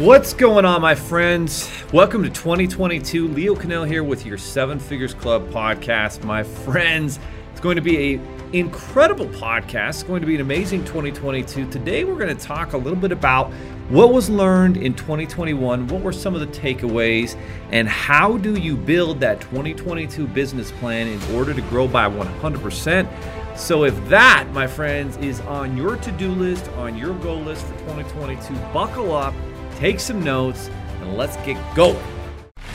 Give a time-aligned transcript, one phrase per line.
[0.00, 1.70] What's going on, my friends?
[1.92, 3.28] Welcome to 2022.
[3.28, 6.24] Leo Cannell here with your Seven Figures Club podcast.
[6.24, 7.20] My friends,
[7.52, 8.20] it's going to be a
[8.54, 9.88] incredible podcast.
[9.90, 11.70] It's going to be an amazing 2022.
[11.70, 13.52] Today, we're going to talk a little bit about
[13.90, 17.38] what was learned in 2021, what were some of the takeaways,
[17.70, 23.06] and how do you build that 2022 business plan in order to grow by 100%.
[23.54, 27.66] So, if that, my friends, is on your to do list, on your goal list
[27.66, 29.34] for 2022, buckle up
[29.76, 31.98] take some notes, and let's get going.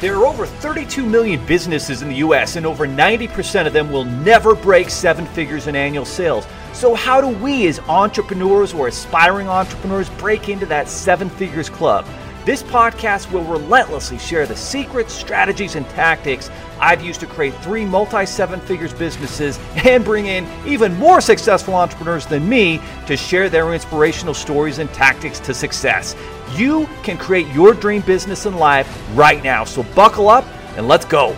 [0.01, 4.03] There are over 32 million businesses in the US, and over 90% of them will
[4.03, 6.45] never break seven figures in annual sales.
[6.73, 12.05] So, how do we, as entrepreneurs or aspiring entrepreneurs, break into that seven figures club?
[12.45, 17.85] This podcast will relentlessly share the secrets, strategies, and tactics I've used to create three
[17.85, 23.49] multi seven figures businesses and bring in even more successful entrepreneurs than me to share
[23.49, 26.15] their inspirational stories and tactics to success.
[26.53, 29.63] You can create your dream business and life right now.
[29.63, 30.45] So buckle up
[30.77, 31.35] and let's go.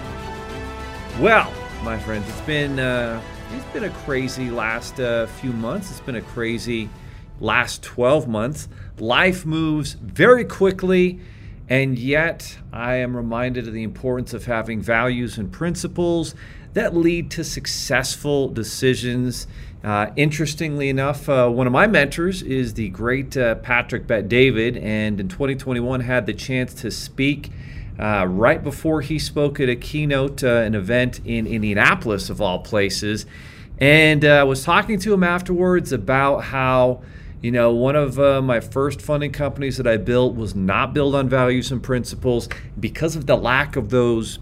[1.19, 1.51] Well,
[1.83, 3.21] my friends, it's been uh,
[3.55, 5.89] it's been a crazy last uh, few months.
[5.89, 6.89] It's been a crazy
[7.39, 8.67] last 12 months.
[8.99, 11.19] Life moves very quickly,
[11.69, 16.33] and yet I am reminded of the importance of having values and principles
[16.73, 19.47] that lead to successful decisions.
[19.83, 24.77] Uh, interestingly enough, uh, one of my mentors is the great uh, Patrick Bet David,
[24.77, 27.51] and in 2021 had the chance to speak
[27.99, 32.59] uh, right before he spoke at a keynote, uh, an event in Indianapolis, of all
[32.59, 33.25] places.
[33.79, 37.01] And I uh, was talking to him afterwards about how
[37.41, 41.13] you know, one of uh, my first funding companies that I built was not built
[41.13, 42.49] on values and principles
[42.79, 44.39] because of the lack of those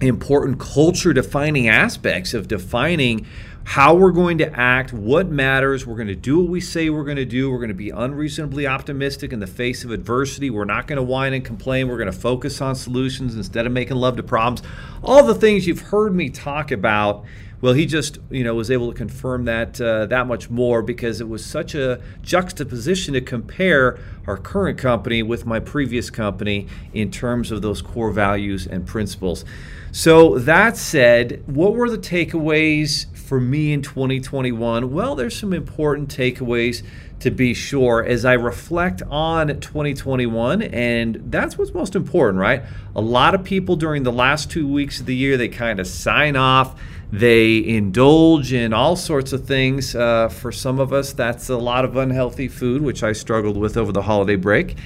[0.00, 3.26] important culture defining aspects of defining
[3.64, 5.86] how we're going to act, what matters.
[5.86, 7.50] We're going to do what we say we're going to do.
[7.50, 10.50] We're going to be unreasonably optimistic in the face of adversity.
[10.50, 11.88] We're not going to whine and complain.
[11.88, 14.62] We're going to focus on solutions instead of making love to problems.
[15.02, 17.24] All the things you've heard me talk about
[17.62, 21.20] well, he just you know was able to confirm that uh, that much more because
[21.20, 27.10] it was such a juxtaposition to compare our current company with my previous company in
[27.10, 29.44] terms of those core values and principles.
[29.92, 34.90] So that said, what were the takeaways for me in 2021?
[34.90, 36.82] Well, there's some important takeaways
[37.22, 42.62] to be sure as I reflect on 2021 and that's what's most important, right?
[42.94, 45.86] A lot of people during the last 2 weeks of the year they kind of
[45.86, 46.78] sign off
[47.12, 49.94] they indulge in all sorts of things.
[49.94, 53.76] Uh, for some of us, that's a lot of unhealthy food, which I struggled with
[53.76, 54.76] over the holiday break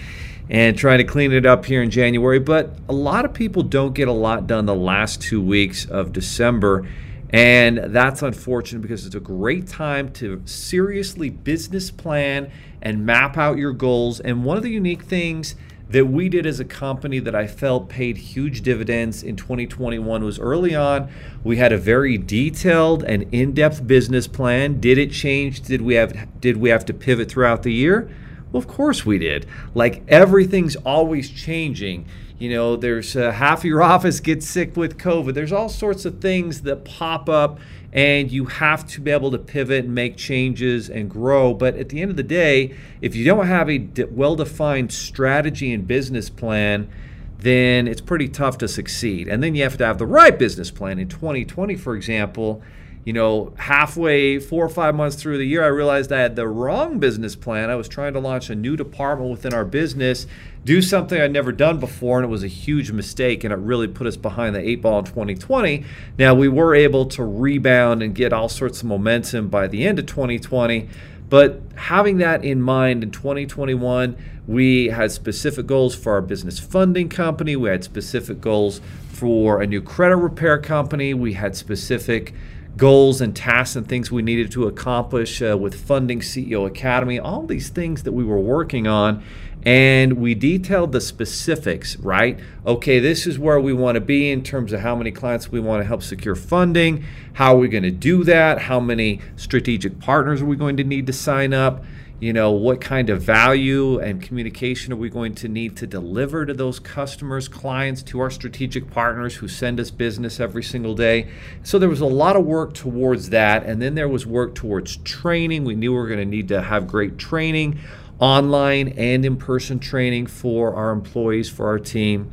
[0.50, 2.40] and trying to clean it up here in January.
[2.40, 6.12] But a lot of people don't get a lot done the last two weeks of
[6.12, 6.88] December.
[7.30, 12.50] And that's unfortunate because it's a great time to seriously business plan
[12.80, 14.20] and map out your goals.
[14.20, 15.56] And one of the unique things
[15.88, 20.38] that we did as a company that I felt paid huge dividends in 2021 was
[20.38, 21.08] early on
[21.44, 24.80] we had a very detailed and in-depth business plan.
[24.80, 25.62] Did it change?
[25.62, 28.10] Did we have did we have to pivot throughout the year?
[28.50, 29.46] Well, of course we did.
[29.74, 32.06] Like everything's always changing.
[32.38, 35.34] You know, there's uh, half your office gets sick with COVID.
[35.34, 37.58] There's all sorts of things that pop up
[37.92, 41.54] and you have to be able to pivot and make changes and grow.
[41.54, 45.72] But at the end of the day, if you don't have a well defined strategy
[45.72, 46.90] and business plan,
[47.38, 49.28] then it's pretty tough to succeed.
[49.28, 50.98] And then you have to have the right business plan.
[50.98, 52.62] In 2020, for example,
[53.06, 56.48] you know, halfway, four or five months through the year, I realized I had the
[56.48, 57.70] wrong business plan.
[57.70, 60.26] I was trying to launch a new department within our business,
[60.64, 63.86] do something I'd never done before, and it was a huge mistake, and it really
[63.86, 65.84] put us behind the eight ball in 2020.
[66.18, 70.00] Now, we were able to rebound and get all sorts of momentum by the end
[70.00, 70.88] of 2020.
[71.28, 74.16] But having that in mind in 2021,
[74.48, 77.54] we had specific goals for our business funding company.
[77.54, 78.80] We had specific goals
[79.10, 81.14] for a new credit repair company.
[81.14, 82.34] We had specific
[82.76, 87.42] goals and tasks and things we needed to accomplish uh, with funding CEO Academy, all
[87.42, 89.22] these things that we were working on.
[89.64, 92.38] And we detailed the specifics, right?
[92.64, 95.58] Okay, this is where we want to be in terms of how many clients we
[95.58, 97.04] want to help secure funding.
[97.32, 98.60] How are we going to do that?
[98.60, 101.84] How many strategic partners are we going to need to sign up?
[102.18, 106.46] You know what kind of value and communication are we going to need to deliver
[106.46, 111.30] to those customers clients to our strategic partners who send us business every single day?
[111.62, 114.96] So there was a lot of work towards that and then there was work towards
[114.98, 115.64] training.
[115.64, 117.80] We knew we were going to need to have great training
[118.18, 122.30] online and in-person training for our employees for our team.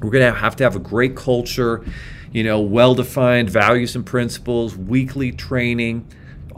[0.00, 1.84] We're going to have to have a great culture
[2.32, 6.06] you know well defined values and principles weekly training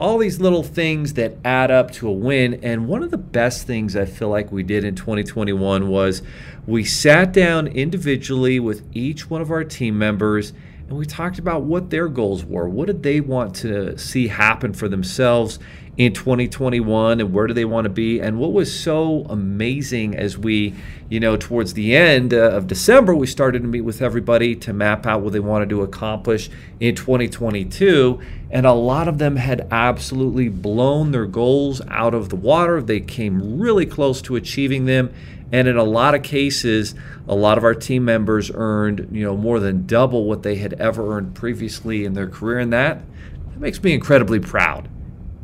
[0.01, 2.59] all these little things that add up to a win.
[2.63, 6.23] And one of the best things I feel like we did in 2021 was
[6.67, 10.55] we sat down individually with each one of our team members
[10.91, 12.69] and we talked about what their goals were.
[12.69, 15.61] What did they want to see happen for themselves
[15.97, 18.19] in 2021 and where do they want to be?
[18.19, 20.75] And what was so amazing as we,
[21.09, 24.73] you know, towards the end uh, of December, we started to meet with everybody to
[24.73, 26.51] map out what they wanted to accomplish
[26.81, 28.21] in 2022.
[28.51, 32.83] And a lot of them had absolutely blown their goals out of the water.
[32.83, 35.15] They came really close to achieving them.
[35.53, 36.95] And in a lot of cases,
[37.27, 40.75] a lot of our team members earned, you know, more than double what they had
[40.75, 42.59] ever earned previously in their career.
[42.59, 43.03] And that,
[43.49, 44.89] that makes me incredibly proud.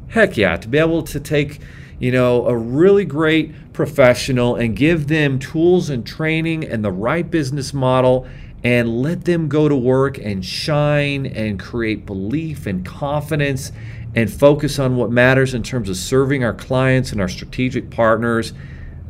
[0.08, 1.61] Heck yeah, to be able to take,
[1.99, 7.29] you know, a really great professional and give them tools and training and the right
[7.29, 8.26] business model
[8.62, 13.73] and let them go to work and shine and create belief and confidence
[14.14, 18.55] and focus on what matters in terms of serving our clients and our strategic partners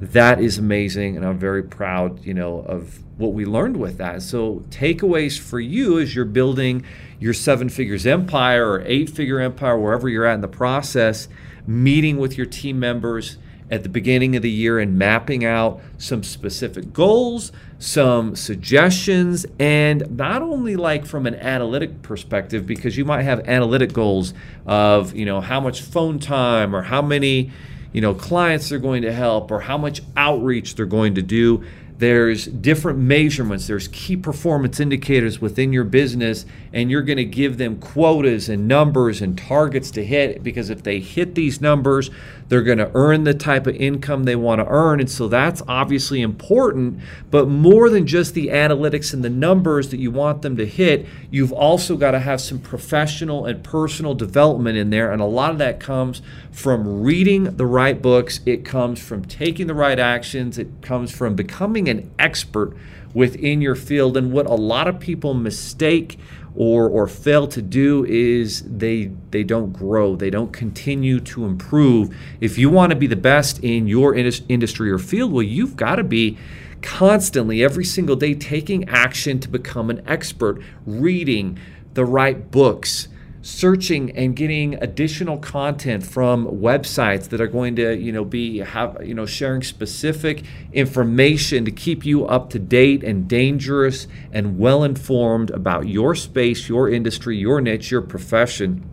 [0.01, 4.23] that is amazing and i'm very proud you know of what we learned with that.
[4.23, 6.85] So takeaways for you as you're building
[7.19, 11.29] your seven figures empire or eight figure empire wherever you're at in the process
[11.67, 13.39] meeting with your team members
[13.69, 20.17] at the beginning of the year and mapping out some specific goals some suggestions and
[20.17, 24.35] not only like from an analytic perspective because you might have analytic goals
[24.67, 27.51] of you know how much phone time or how many
[27.93, 31.65] you know clients they're going to help or how much outreach they're going to do
[31.99, 37.57] there's different measurements there's key performance indicators within your business and you're going to give
[37.57, 42.11] them quotas and numbers and targets to hit because if they hit these numbers
[42.49, 45.63] they're going to earn the type of income they want to earn and so that's
[45.69, 47.01] obviously important
[47.31, 51.07] but more than just the analytics and the numbers that you want them to hit
[51.31, 55.51] you've also got to have some professional and personal development in there and a lot
[55.51, 56.21] of that comes
[56.53, 61.35] from reading the right books it comes from taking the right actions it comes from
[61.35, 62.77] becoming an expert
[63.15, 64.17] within your field.
[64.17, 66.19] And what a lot of people mistake
[66.55, 70.17] or or fail to do is they they don't grow.
[70.17, 72.17] They don't continue to improve.
[72.41, 75.97] If you want to be the best in your industry or field well you've got
[75.97, 76.39] to be
[76.83, 81.59] constantly every single day taking action to become an expert reading
[81.95, 83.09] the right books
[83.47, 88.99] searching and getting additional content from websites that are going to you know be have
[89.07, 94.83] you know sharing specific information to keep you up to date and dangerous and well
[94.83, 98.85] informed about your space your industry your niche your profession.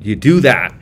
[0.00, 0.74] You do that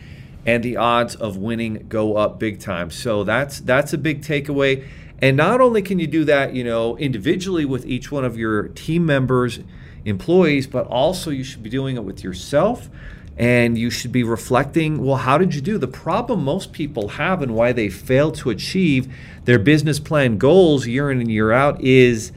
[0.46, 2.92] and the odds of winning go up big time.
[2.92, 4.86] So that's that's a big takeaway
[5.20, 8.68] and not only can you do that you know individually with each one of your
[8.68, 9.60] team members
[10.06, 12.88] employees, but also you should be doing it with yourself
[13.36, 15.76] and you should be reflecting well, how did you do?
[15.76, 19.12] The problem most people have and why they fail to achieve
[19.44, 22.32] their business plan goals year in and year out is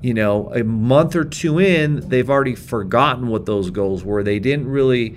[0.00, 4.24] you know, a month or two in, they've already forgotten what those goals were.
[4.24, 5.16] They didn't really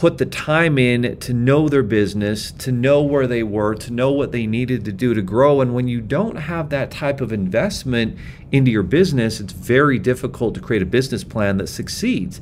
[0.00, 4.10] put the time in to know their business, to know where they were, to know
[4.10, 5.60] what they needed to do to grow.
[5.60, 8.16] And when you don't have that type of investment
[8.50, 12.40] into your business, it's very difficult to create a business plan that succeeds.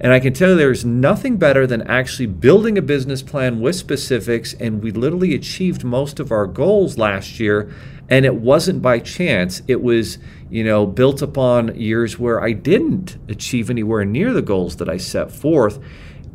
[0.00, 3.76] And I can tell you there's nothing better than actually building a business plan with
[3.76, 4.54] specifics.
[4.54, 7.72] And we literally achieved most of our goals last year.
[8.08, 9.62] And it wasn't by chance.
[9.68, 10.18] It was,
[10.50, 14.96] you know, built upon years where I didn't achieve anywhere near the goals that I
[14.96, 15.78] set forth.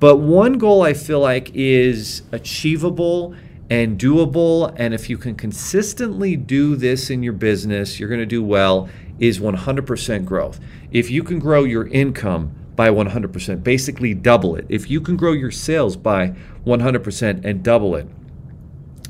[0.02, 3.36] But one goal I feel like is achievable
[3.70, 4.74] and doable.
[4.76, 8.90] And if you can consistently do this in your business, you're going to do well,
[9.20, 10.60] is 100% growth.
[10.92, 14.66] If you can grow your income by 100%, basically double it.
[14.70, 16.34] If you can grow your sales by
[16.66, 18.08] 100% and double it.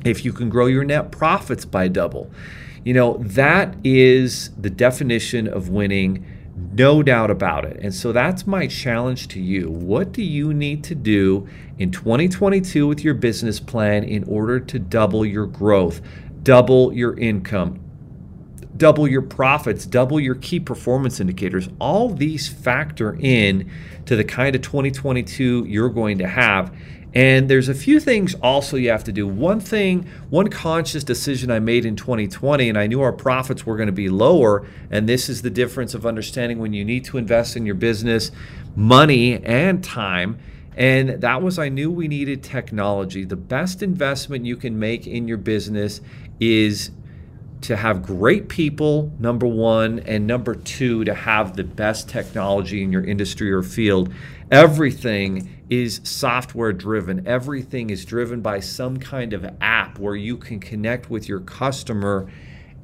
[0.03, 2.29] If you can grow your net profits by double.
[2.83, 7.77] You know, that is the definition of winning no doubt about it.
[7.81, 9.69] And so that's my challenge to you.
[9.69, 14.79] What do you need to do in 2022 with your business plan in order to
[14.79, 16.01] double your growth,
[16.43, 17.79] double your income,
[18.77, 21.69] double your profits, double your key performance indicators?
[21.79, 23.69] All these factor in
[24.05, 26.75] to the kind of 2022 you're going to have.
[27.13, 29.27] And there's a few things also you have to do.
[29.27, 33.75] One thing, one conscious decision I made in 2020, and I knew our profits were
[33.75, 34.65] going to be lower.
[34.89, 38.31] And this is the difference of understanding when you need to invest in your business
[38.75, 40.39] money and time.
[40.77, 43.25] And that was, I knew we needed technology.
[43.25, 45.99] The best investment you can make in your business
[46.39, 46.91] is
[47.61, 52.91] to have great people, number one, and number two, to have the best technology in
[52.91, 54.11] your industry or field.
[54.51, 60.59] Everything is software driven, everything is driven by some kind of app where you can
[60.59, 62.29] connect with your customer.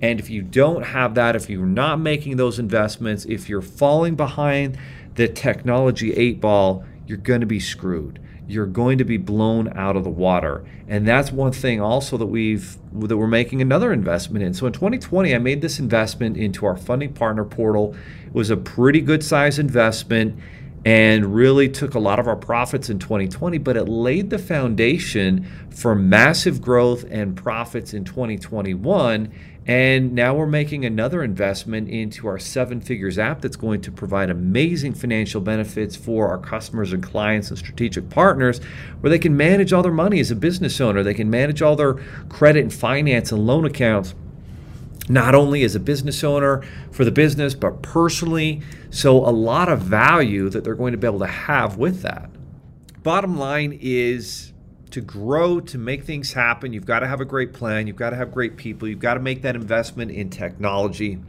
[0.01, 4.15] And if you don't have that, if you're not making those investments, if you're falling
[4.15, 4.77] behind
[5.15, 9.95] the technology eight ball, you're going to be screwed you're going to be blown out
[9.95, 10.65] of the water.
[10.87, 14.53] And that's one thing also that we've that we're making another investment in.
[14.53, 17.95] So in 2020, I made this investment into our funding partner portal.
[18.25, 20.39] It was a pretty good size investment
[20.87, 25.45] and really took a lot of our profits in 2020, but it laid the foundation
[25.69, 29.29] for massive growth and profits in 2021
[29.67, 34.29] and now we're making another investment into our Seven Figures app that's going to provide
[34.29, 38.61] amazing financial benefits for our customers and clients and strategic partners
[39.01, 41.03] where they can manage all their money as a business owner.
[41.03, 41.95] They can manage all their
[42.29, 44.15] credit and finance and loan accounts
[45.09, 48.61] not only as a business owner for the business, but personally.
[48.89, 52.29] So, a lot of value that they're going to be able to have with that.
[53.03, 54.53] Bottom line is
[54.91, 57.87] to grow, to make things happen, you've got to have a great plan.
[57.87, 58.87] You've got to have great people.
[58.87, 61.19] You've got to make that investment in technology.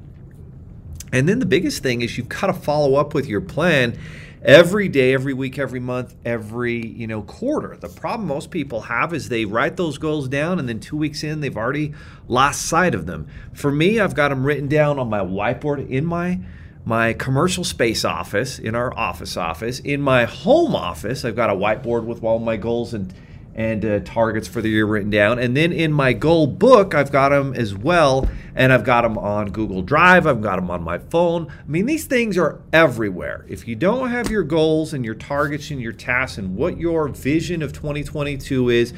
[1.12, 3.98] And then the biggest thing is you've got to follow up with your plan
[4.42, 7.76] every day, every week, every month, every, you know, quarter.
[7.76, 11.22] The problem most people have is they write those goals down and then 2 weeks
[11.22, 11.94] in they've already
[12.28, 13.26] lost sight of them.
[13.52, 16.40] For me, I've got them written down on my whiteboard in my
[16.84, 21.54] my commercial space office, in our office office, in my home office, I've got a
[21.54, 23.12] whiteboard with all my goals and
[23.58, 25.40] and uh, targets for the year written down.
[25.40, 28.30] And then in my goal book, I've got them as well.
[28.54, 31.48] And I've got them on Google Drive, I've got them on my phone.
[31.48, 33.44] I mean, these things are everywhere.
[33.48, 37.08] If you don't have your goals and your targets and your tasks and what your
[37.08, 38.94] vision of 2022 is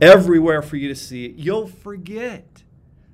[0.00, 2.62] everywhere for you to see it, you'll forget.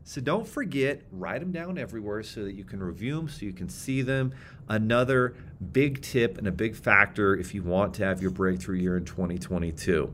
[0.02, 3.52] So don't forget, write them down everywhere so that you can review them, so you
[3.52, 4.34] can see them.
[4.68, 5.36] Another
[5.72, 9.04] big tip and a big factor if you want to have your breakthrough year in
[9.04, 10.12] 2022.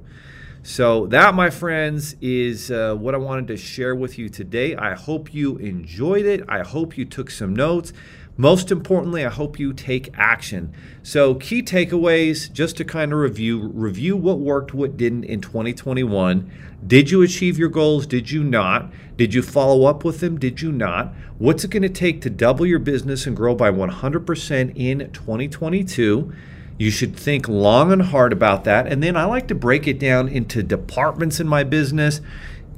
[0.67, 4.75] So, that, my friends, is uh, what I wanted to share with you today.
[4.75, 6.43] I hope you enjoyed it.
[6.49, 7.93] I hope you took some notes.
[8.39, 10.73] Most importantly, I hope you take action.
[11.03, 16.51] So, key takeaways just to kind of review review what worked, what didn't in 2021.
[16.87, 18.07] Did you achieve your goals?
[18.07, 18.91] Did you not?
[19.19, 20.39] Did you follow up with them?
[20.39, 21.13] Did you not?
[21.37, 26.33] What's it going to take to double your business and grow by 100% in 2022?
[26.77, 28.89] You should think long and hard about that.
[28.89, 32.21] And then I like to break it down into departments in my business,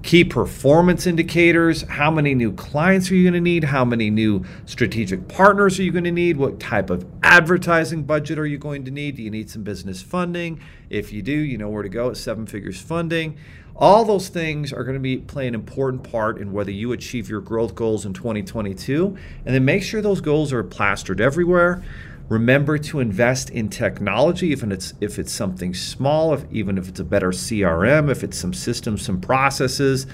[0.02, 1.82] key performance indicators.
[1.82, 3.64] How many new clients are you going to need?
[3.64, 6.36] How many new strategic partners are you going to need?
[6.36, 9.16] What type of advertising budget are you going to need?
[9.16, 10.60] Do you need some business funding?
[10.90, 13.38] If you do, you know where to go at Seven Figures Funding.
[13.74, 17.28] All those things are going to be play an important part in whether you achieve
[17.28, 19.16] your growth goals in 2022.
[19.44, 21.82] And then make sure those goals are plastered everywhere.
[22.28, 26.88] Remember to invest in technology, even if it's if it's something small, if, even if
[26.88, 30.06] it's a better CRM, if it's some systems, some processes.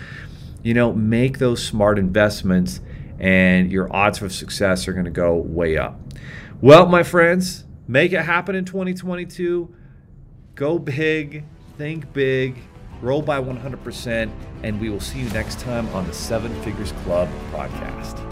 [0.63, 2.81] You know, make those smart investments,
[3.19, 5.99] and your odds of success are going to go way up.
[6.61, 9.75] Well, my friends, make it happen in 2022.
[10.55, 11.45] Go big,
[11.79, 12.57] think big,
[13.01, 14.31] roll by 100%,
[14.63, 18.32] and we will see you next time on the Seven Figures Club podcast.